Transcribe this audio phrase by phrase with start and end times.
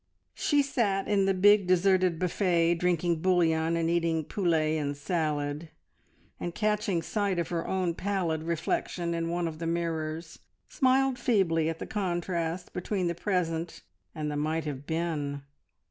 [0.33, 5.69] She sat in the big deserted buffet, drinking bouillon and eating poulet and salad;
[6.39, 11.69] and catching sight of her own pallid reflection in one of the mirrors, smiled feebly
[11.69, 13.83] at the contrast between the present
[14.15, 15.43] and the "might have been"!